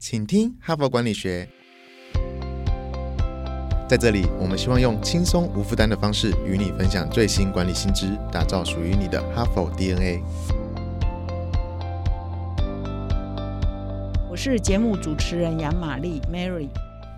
[0.00, 1.48] 请听哈佛管理学。
[3.88, 10.22] 在这里，我们希望用轻松无负担的方式与你分享最新管理新知，打造属于你的哈佛 DNA。
[14.30, 16.68] 我是节目主持人杨玛丽 Mary。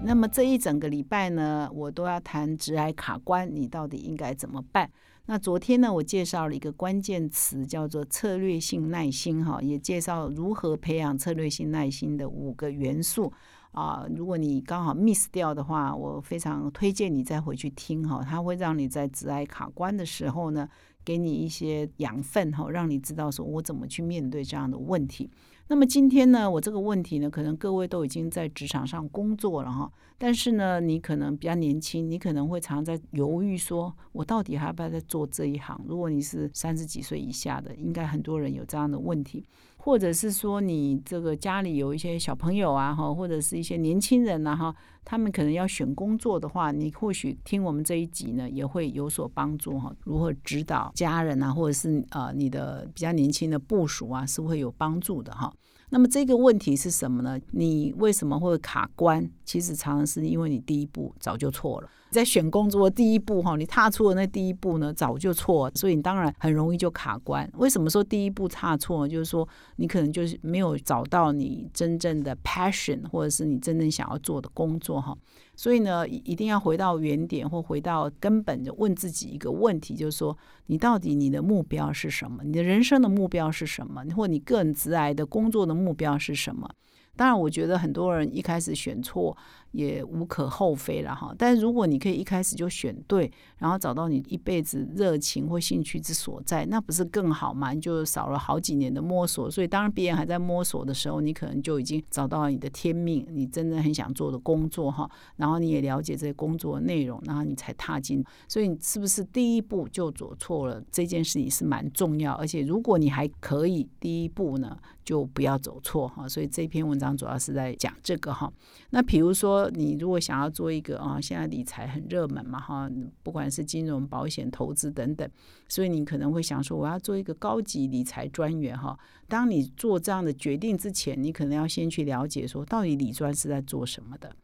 [0.02, 4.90] 那么这一整个礼拜呢，我都要谈直癌卡关，你到底应该怎么办？
[5.30, 13.32] 那昨天呢，我介绍了一个关键词，叫做策略性耐心，哈，也介绍如何培养策略性耐心的五个元素
[13.70, 14.04] 啊。
[14.16, 20.68] 如果你刚好 miss 掉的话，我非常推荐你再回去听，哈，它会让你在直癌卡关的时候呢，
[21.04, 25.30] 给你一些养分，哈，让你知道说我怎么去面对这样的问题。
[25.70, 29.88] 那么今天呢，我这个问题呢，可能各位都已经在职场上工作了哈，
[30.18, 35.80] 但是呢，你可能比较年轻，你可能会常在犹豫，说我到底还要不要再做这一行？
[35.86, 39.46] 如果你是三十几岁以下的，应该很多人有这样的问题。
[39.82, 49.94] 或者是说你这个家里有一些小朋友啊，哈，或者是一些年轻人呐，哈，他们可能要选工作的话，你或许听我们这一集呢，也会有所帮助哈。
[50.04, 55.50] 如何指导家人啊，或者是呃你的比较年轻的部署啊，是会有帮助的哈。
[55.90, 57.38] 那么这个问题是什么呢？
[57.50, 59.28] 你为什么会卡关？
[59.44, 61.88] 其实常常是因为你第一步早就错了。
[62.10, 67.48] 在选工作的第一步哈，你踏出的那第一步呢，早就错，所以你当然很容易就卡关。
[67.56, 69.06] 为什么说第一步踏错？
[69.06, 75.16] 就是说你可能就是没有找到你真正的 passion，或者是你真正想要做的工作哈。
[75.54, 82.42] 所以呢，一定要回到原点或回到根本，就问自己一个问题，就是说你到底你的目标是什么？
[82.42, 84.02] 你的人生的目标是什么？
[84.16, 86.68] 或你个人职癌的工作的目标是什么？
[87.16, 89.36] 当然，我觉得很多人一开始选错。
[89.72, 97.72] 也无可厚非了哈，但如果你可以一开始就选对，然后找到你一辈子热情或兴趣之所在，那不是更好吗？
[97.72, 99.48] 你就少了好几年的摸索。
[99.48, 105.08] 所以，当然别人还在摸索的时候，你可能就已经找到了你的天命，你真正很想做的工作哈。
[105.36, 108.24] 然后你也了解这些工作内容，然后你才踏进。
[108.48, 110.82] 所以，你是不是第一步就走错了？
[110.90, 112.32] 这件事情是蛮重要。
[112.32, 116.28] 而且，如果你还可以第一步呢，就不要走错哈。
[116.28, 118.52] 所以，这篇文章主要是在讲这个哈。
[118.90, 119.59] 那比如说。
[119.68, 122.90] 你如果想要做一个啊，现在理财很热门嘛哈，
[123.22, 125.28] 不管是金融、保险、投资等等，
[125.68, 128.98] 所以你可能会想说，我要做一个高级理财专员哈。
[129.28, 134.34] 当你做这样的决定之前，你可能要先去了解说，到底理专是在做什么的。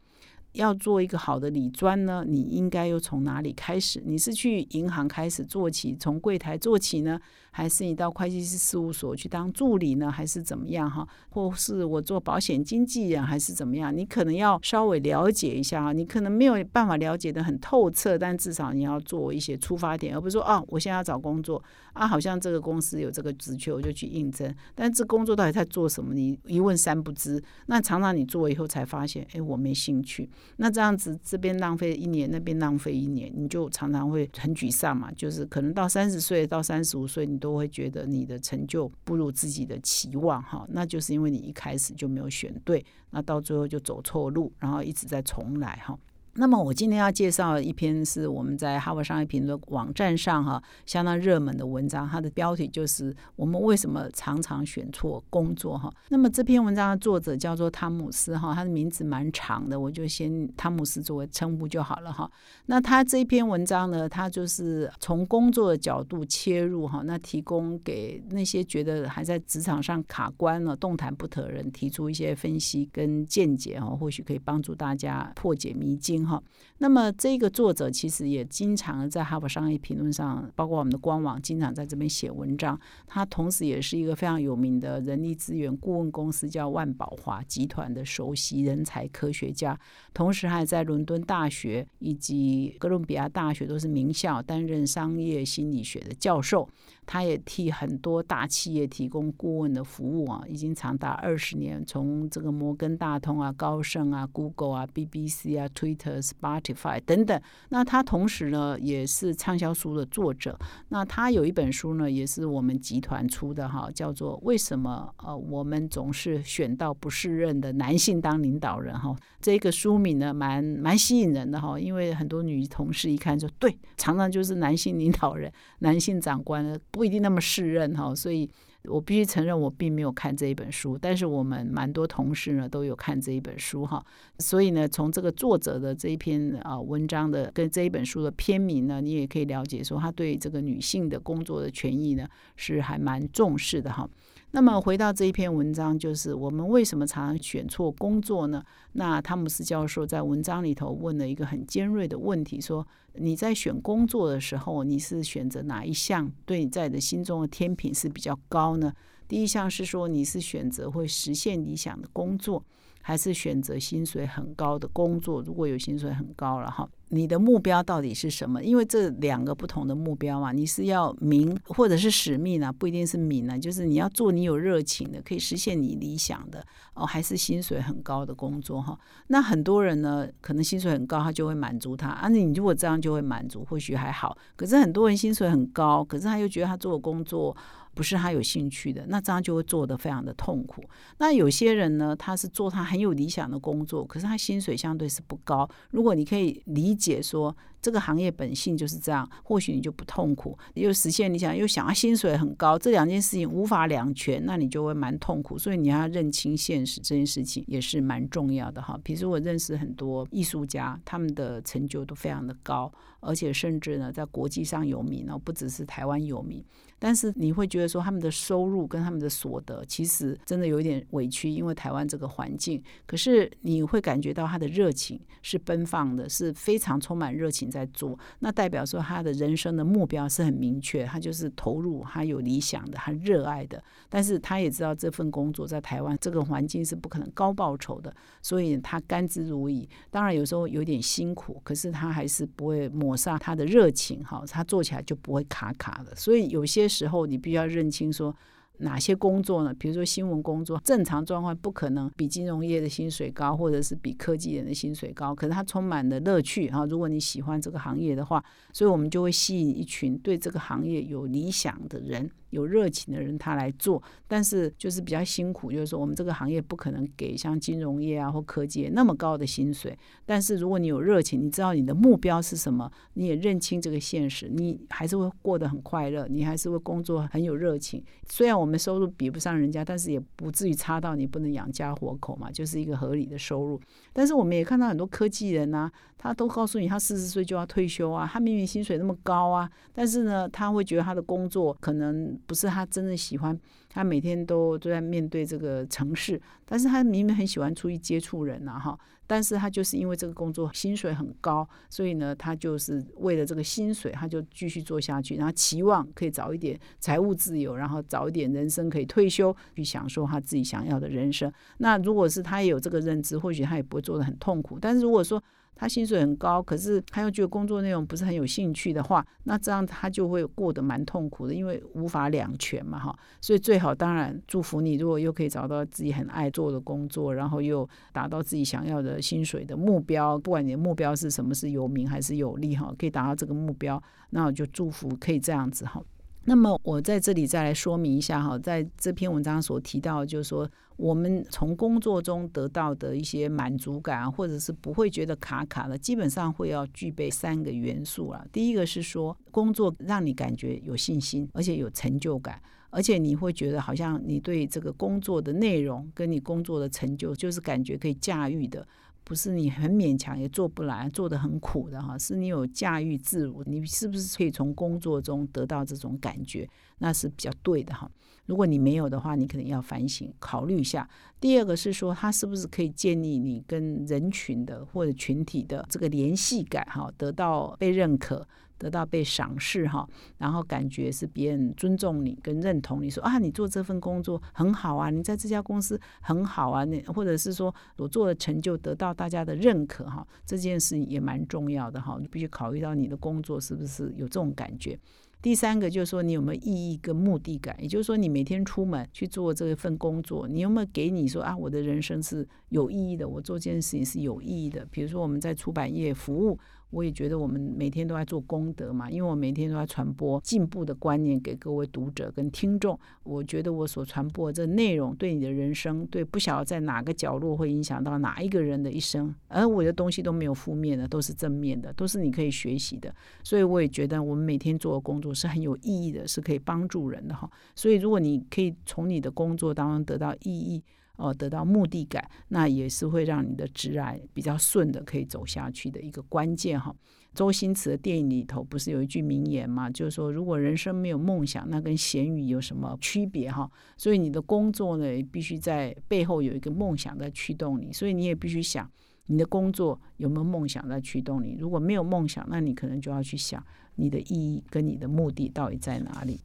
[0.57, 4.01] 要做一个好的理专呢，你应该又从哪里开始？
[4.05, 7.19] 你是去银行开始做起，从柜台做起呢？
[7.49, 11.07] 还是你到会计师事务所去当助理呢，还是怎么样哈？
[11.29, 13.95] 或是我做保险经纪人，还是怎么样？
[13.95, 15.91] 你可能要稍微了解一下啊。
[15.91, 21.63] 你可能没有办法了解的很透彻，但至少你要做一些出发点，而不是说啊，我现在要找工作
[21.93, 24.53] 啊，好像这个公司有这个职缺，我就去应征。
[24.75, 26.13] 但这工作到底在做什么？
[26.13, 27.41] 你一问三不知。
[27.65, 30.29] 那常常你做以后才发现，哎，我没兴趣。
[30.55, 35.11] 那这样子这边浪费一年，那边浪费一年，你就常常会很沮丧嘛。
[35.11, 37.57] 就是可能到三十岁到三十五岁，你都。
[37.57, 45.97] 会觉得你的成就不如自己的期望，哈，那就是因为你一开始就没有选对，那到最后就走错路，然后一直在重来，哈。
[46.39, 55.91] 那么我今天要介绍一篇是我们在哈佛商业评论网站上哈相当热门的文章，它的标题就是我们为什么常常选错工作哈。
[56.09, 62.29] 那么这篇文章的作者叫做汤姆斯哈，他的名字蛮长的，我就先汤姆斯作为称呼就好了哈。
[62.67, 76.26] 那他这篇文章呢，他就是从工作的角度切入哈，那提供给那些觉得还在职场上卡关了、动弹不得人提出一些分析跟见解哈，或许可以帮助大家破解迷津。
[76.27, 76.41] 哈，
[76.79, 82.79] 那么这个作者其实也经常在哈佛商业评论上，包括我们的官网，经常在这边写文章。
[83.05, 89.79] 他同时也是一个非常有名的人力资源顾问公司叫万宝华集团的首席人才科学家，
[90.13, 96.67] 同时还在伦敦大学以及哥伦比亚大学都是名校担任商业心理学的教授。
[97.05, 101.81] 他也替很多大企业提供顾问的服务啊，已经长达二十年。
[101.85, 107.41] 从这个摩根大通啊、高盛啊、Google 啊、BBC 啊、Twitter、Spotify 等等。
[107.69, 110.57] 那他同时呢，也是畅销书的作者。
[110.89, 119.15] 那他有一本书呢，也是我们集团出的哈，叫做《为什么呃我们总是选到不适任的男性当领导人》哈。
[119.41, 126.67] 这个书名呢，蛮蛮吸引人的哈，因为很多女同事一看说，对，常常就是男性领导人、男性长官。
[126.91, 128.49] 不一定那么适任哈，所以
[128.83, 134.05] 我必须承认我并没有看这一本书，但是我们蛮多同事呢都有看这一本书哈，
[134.39, 144.09] 所以呢，从这个作者的这一篇啊文章的跟这一本书的篇名呢，你也可以了解说他对这个女性的工作的权益呢是还蛮重视的哈。
[144.57, 148.63] 那么回到这一篇文章，就是我们为什么常常选错工作呢？
[148.93, 152.83] 那汤姆斯教授在文章里头问了一个很尖锐的问题，说
[153.13, 158.91] 你在选工作的时候，你是选择哪一项对你在你的心中的天平是比较高呢？
[159.27, 162.65] 第一项是说你是选择会实现理想的工作。
[163.07, 165.41] 还是选择薪水很高的工作？
[165.41, 168.61] 如果有薪水很高了哈，你的目标到底是什么？
[168.61, 176.61] 因为这两个不同的目标嘛，你是要名或者是使命啊，不一定是名啊，就是你要做你有热情的，可以实现你理想的
[176.95, 178.99] 哦，还是薪水很高的工作哈？
[179.27, 182.27] 那很多人呢，可能薪水很高，他就会满足他啊。
[182.27, 184.37] 你如果这样就会满足，或许还好。
[184.57, 187.55] 可是很多人薪水很高，可是他又觉得他做的工作。
[187.97, 190.81] 不是他有兴趣的，那这样就会做得非常的痛苦。
[191.17, 195.69] 那有些人呢，他是做他很有理想的工作，可是他薪水相对是不高。
[195.91, 197.53] 如果你可以理解说。
[197.81, 205.57] 这个行业本性就是这样，或许你就不痛苦，又实现你想又想要薪水很高，这两件事情无法两全，那你就会蛮痛苦。
[205.57, 208.99] 所以你要认清现实，这件事情也是蛮重要的哈。
[209.03, 216.63] 比如我认识很多艺术家，他们的成就都非常的高，而且甚至呢在国际上有名哦，不只是台湾有名。
[216.99, 222.81] 但是你会觉得说他们的收入跟他们的所得其实真的有一点委屈，因为台湾这个环境。
[223.05, 227.66] 可是你会感觉到他的热情是奔放的，是非常充满热情。
[227.69, 233.83] 在做，那代表说他的人生的目标是很明确，他就是投入，他有理想的，他热爱的。
[234.09, 239.87] 但是他也知道这份工作在台湾这个环境是不可能高报酬的，所以他甘之如饴。
[240.09, 246.15] 当然有时候有点辛苦，可是他还是不会抹杀他的热情，哈，他做起来就不会卡卡的。
[246.15, 248.35] 所以有些时候你必须要认清说。
[248.79, 249.73] 哪些工作呢？
[249.77, 255.33] 比如说新闻工作，正常状况不可能比金融业的薪水高，或者是比科技人的薪水高。
[255.33, 256.85] 可是它充满了乐趣啊！
[256.85, 262.29] 如果你喜欢这个行业的话，所以我们就会吸引一群对这个行业有理想的人。
[262.51, 269.97] 有热情的人他来做，但是就是比较辛苦，就是说我们这个行业不可能给像金融业啊或科技那么高的薪水。
[270.25, 278.03] 但是如果你有热情，你知道你的目标是什么，你也认清这个现实，你还是会过得很快乐，你还是会工作很有热情。
[278.29, 283.79] 虽然我们收入比不上人家，但是也不至于差到你不能养家活口嘛，就是一个合理的收入。
[284.13, 292.36] 但是我们也看到很多科技人呐，他都告诉你他四十岁就要退休啊，他明明薪水那么高啊，但是呢，他会觉得他的工作可能。
[292.45, 311.51] 不是他真的喜欢，他每天都都在面对这个城市，但是他明明很喜欢出去接触人呐，哈，但是他就是因为这个工作薪水很高，所以呢，他就是为了这个薪水，他就继续做下去，然后期望可以早一点财务自由，然后早一点人生可以退休，去享受他自己想要的人生。
[311.79, 314.77] 那如果是他也有这个认知，或许他也不会做的很痛苦。
[314.79, 315.41] 但是如果说，
[315.77, 323.17] 他薪水很高，可是他又觉得工作内容不是很有兴趣的话，那这样他就会过得蛮痛苦的，因为无法两全嘛，哈。
[323.39, 334.01] 所以最好当然祝福你，如果又可以找到自己很爱做的工作，然后又达到自己想要的薪水的目标，不管你的目标是什么，是有名还是有利，哈，可以达到这个目标，
[334.31, 336.01] 那我就祝福可以这样子，哈。
[336.49, 348.45] 那么我在这里再来说明一下哈，在这篇文章所提到，就是说我们从工作中得到的一些满足感，或者是不会觉得卡卡的，基本上会要具备三个元素啊。
[348.49, 358.87] 第一个是说，工作让你感觉有信心，而且有成就感，而且你会觉得好像你对这个工作的内容跟你工作的成就，就是感觉可以驾驭的。
[359.27, 366.65] 不是你很勉强也做不来，做的很苦的哈，是你有驾驭自如，你是不是可以从工作中得到这种感觉？
[366.99, 368.09] 那是比较对的哈。
[368.45, 371.05] 如果你没有的话，你可能要反省考虑一下。
[371.41, 378.47] 第二个是说，他是不是可以建立你跟人群的或者群体的这个联系感哈，得到被认可。
[378.77, 380.07] 得到被赏识哈，
[380.37, 394.97] 然后感觉是别人尊重你跟认同你说啊，你做这份工作很好啊，你在这家公司很好啊，那或者是说我做的成就得到大家的认可哈，这件事也蛮重要的哈，你必须考虑到你的工作是不是有这种感觉。
[395.39, 404.85] 第三个就是说你有没有意义跟目的感，也就是说你每天出门去做这份工作，你有没有给你说啊，我的人生是有意义的，我做这件事情是有意义的。
[404.89, 406.57] 比如说我们在出版业服务。
[406.89, 412.97] 我也觉得我们每天都在做功德嘛，因为我每天都在传播进步的观念给各位读者跟听众。
[413.23, 423.13] 我觉得我所传播这内容对你的人生，对不晓得在哪个角落会影响到哪一个人的一生，而我的东西都没有负面的，都是正面的，都是你可以学习的。
[423.43, 427.49] 所以我也觉得我们每天做的工作是很有意义的，是可以帮助人的哈。
[427.75, 430.81] 所以如果你可以从你的工作当中得到意义。
[431.17, 436.95] 哦，得到目的感，那也是会让你的直癌比较顺的可以走下去的一个关键哈。
[437.33, 443.69] 周星驰的电影里头不是有一句名言吗，就是说如果人生没有梦想，那跟咸鱼有什么区别哈？
[443.95, 448.89] 所以你的工作呢，必须在背后有一个梦想在驱动你，所以你也必须想
[449.27, 451.55] 你的工作有没有梦想在驱动你。
[451.59, 453.63] 如果没有梦想，那你可能就要去想
[453.95, 456.39] 你的意义跟你的目的到底在哪里。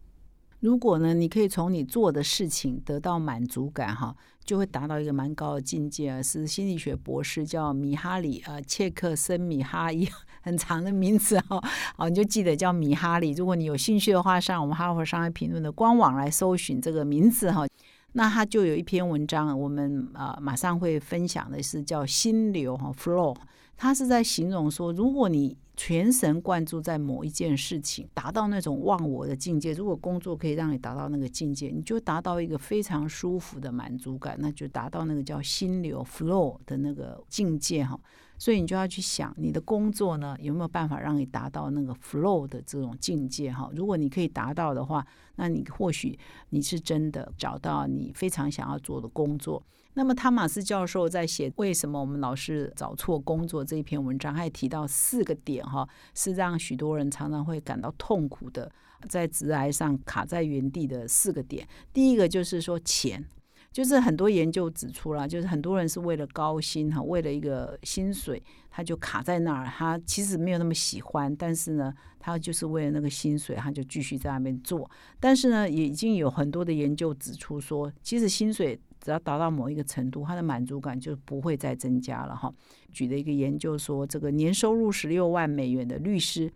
[0.62, 4.14] 如果呢，你可以从你做的事情得到满足感，哈，
[4.44, 6.22] 就会达到一个蛮高的境界啊。
[6.22, 10.08] 是心理学博士叫米哈里啊切克森米哈伊，
[10.40, 11.60] 很长的名字哈，
[11.96, 13.32] 好，你就记得叫米哈里。
[13.32, 17.66] 如果你有兴趣的话，上我们哈佛商业评论的官网来搜寻这个名字哈，
[18.12, 23.36] 那他就有一篇文章，我们啊马上会分享的是叫心流哈 flow，
[23.76, 29.72] 他是在形容说，如果你全神贯注在某一件事情，达到那种忘我的境界。
[29.72, 37.98] 如果工作可以让你达到那个境界，你就达到一个非常舒服的满足感，那就达到那个叫心流 flow 的那个境界哈。
[38.42, 43.70] 所以你就要去想，你的工作呢有没有办法让你达到那个 flow 的这种境界哈？
[43.72, 45.06] 如果你可以达到的话，
[45.36, 46.18] 那你或许
[46.48, 49.62] 你是真的找到你非常想要做的工作。
[49.94, 58.68] 那么汤马斯教授在写《为什么我们老是找错工作》这一篇文章，还提到四个点哈，是让许多人常常会感到痛苦的，
[59.08, 61.64] 在职癌上卡在原地的四个点。
[61.92, 63.24] 第一个就是说钱。
[63.72, 69.66] 就是很多研究指出了，就是很多人是为了高薪哈，为了一个薪水，他就卡在那儿。
[69.66, 74.88] 他其实没有那么喜欢，但是呢，他就是为了那个薪水，他就继续在那边做。
[75.18, 82.52] 但是呢，也已经有很多的研究指出说，其实薪水只要达到某一个程度，他的满足感就不会再增加了哈。
[82.92, 86.52] 举了一个研究说，这个年收入十六万美元的律师。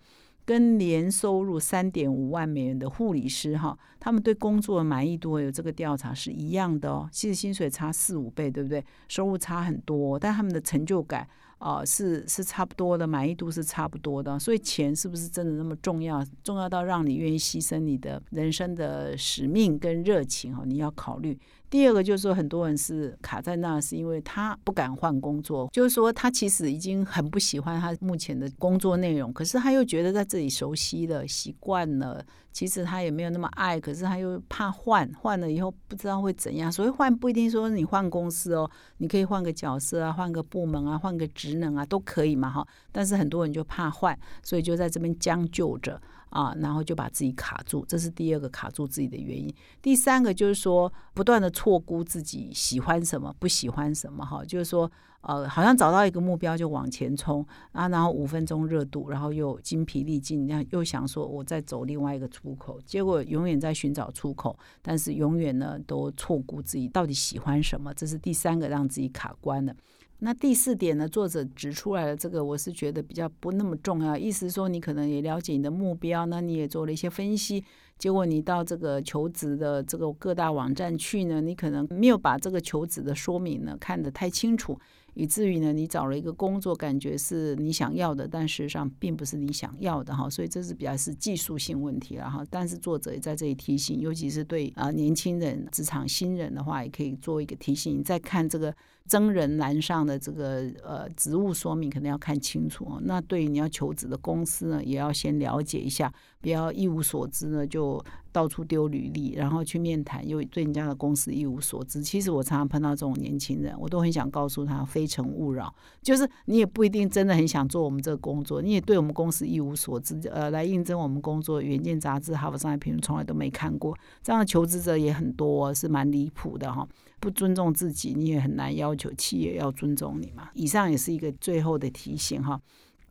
[0.46, 7.08] 跟年收入三点五万美元的护理师哈，他们对工作的满意度有这个调查是一样的哦。
[7.12, 8.82] 其实薪水差四五倍，对不对？
[9.08, 14.38] 收入差很多，但他们的成就感啊是是差不多的，满意度是差不多的。
[14.38, 16.25] 所以钱是不是真的那么重要？
[16.42, 20.62] 重要到让你愿意牺牲你的人生的使命跟热情哦？
[20.64, 21.38] 你要考虑。
[21.68, 25.68] 第二个就是说，很多人是卡在那，是因为他不敢换工作。
[25.72, 33.80] 就是说，他其实已经很不喜欢他目前的工作内容，可是他又觉得在这里熟悉了、习惯了，其实他也没有那么爱。
[33.80, 36.70] 可是他又怕换，换了以后不知道会怎样。
[36.70, 42.66] 所以换不一定说你换公司哦，你可以换个角色啊，换个部门啊，换个职职能啊，都可以嘛哈。
[42.90, 46.00] 但是很多人就怕换，所以就在这边将就着。
[46.30, 49.50] 啊，然后就把自己卡住，这是第二个卡住自己的原因。
[49.80, 54.90] 第三个就是说，不断的错估自己喜欢什么，不喜欢什么，哈，就是说，
[55.22, 69.74] 呃，好像找到一个目标就往前冲啊，然后五分钟热度，然后又精疲力尽，然后又想说我再走另外一个出口，结果永远在寻找出口，但是永远呢都错估自己到底喜欢什么，这是第三个让自己卡关的。
[70.20, 71.06] 那第四点呢？
[71.06, 74.16] 作者指出来的这个，我是觉得比较不那么重要。
[74.16, 77.62] 意思说，你可能也了解你的目标，那你也做了一些分析，
[77.99, 84.78] 结果你到这个求职的这个各大网站去呢，你可能没有把这个求职的说明呢看得太清楚。
[85.12, 92.44] 以至于呢，你找了一个工作，感觉是你想要的，但事实上并不是你想要的哈，所以这是比较是技术性问题了哈。
[92.50, 97.99] 但是作者也在这里提醒，尤其是对啊年轻人、职场新人的话，也可以做一个提醒。
[97.99, 98.75] 你再看这个
[99.06, 102.98] 征人栏上的这个呃职务说明，可能要看清楚。
[103.02, 108.02] 那对于你要求职的公司呢，也要先了解一下，不要一无所知呢就。
[108.32, 112.02] 到处丢履历，然后去面谈，又对人家的公司一无所知。
[112.02, 115.75] 其实我常常碰到这种年轻人，我都很想告诉他非诚勿扰。
[116.02, 120.20] 就是你也不一定真的很想做我们这个工作，你也对我们公司一无所知。
[120.28, 123.96] 呃，来应征我们工作，《远见》杂志、《哈佛商业评论》从来都没看过。
[124.22, 126.86] 这样的求职者也很多，是蛮离谱的哈。
[127.20, 130.50] 不尊重自己，你也很难要求企业要尊重你嘛。
[130.54, 132.61] 以上也是一个最后的提醒哈。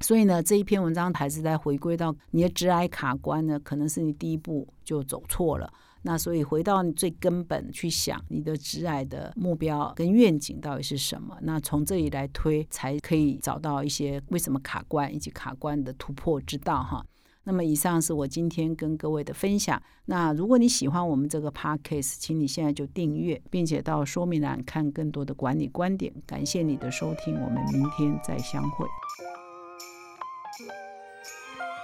[0.02, 5.72] 所以呢，这一篇文章还是在回归到你的直癌卡关呢，可能是你第一步就走错了。
[6.02, 11.36] 那所以回到你最根本去想，你的直癌的目标跟愿景到底是什么？
[11.42, 17.04] 那从这里来推，才可以找到一些为什么卡关以及卡关的突破之道哈。
[17.46, 19.82] 那么以上是我今天跟各位的分享。
[20.06, 26.12] 那如果你喜欢我们这个 podcast，请你现在就订阅，并且到说明栏看更多的管理观点。
[26.26, 28.86] 感谢你的收听，我们明天再相会。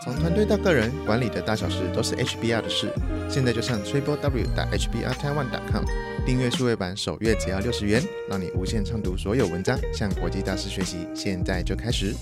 [0.03, 2.91] 从团队到个人，管理的大小事都是 HBR 的事。
[3.29, 5.83] 现在就上 triple w 打 hbr taiwan com
[6.25, 11.07] 订阅数位版，首月只要六十元，让你无限畅读所有文章，向国际大师学习。
[11.13, 12.15] 现在就开始。